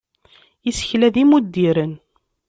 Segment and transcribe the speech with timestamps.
[0.69, 1.93] Isekla d imuddiren.